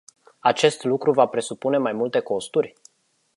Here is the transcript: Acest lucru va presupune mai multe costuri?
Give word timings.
Acest 0.39 0.83
lucru 0.83 1.11
va 1.11 1.25
presupune 1.27 1.77
mai 1.77 1.91
multe 1.93 2.19
costuri? 2.19 2.73